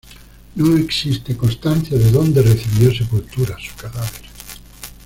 No 0.55 0.75
existe 0.79 1.37
constancia 1.37 1.95
de 1.95 2.09
dónde 2.09 2.41
recibió 2.41 2.91
sepultura 2.91 3.55
su 3.59 3.75
cadáver. 3.75 4.23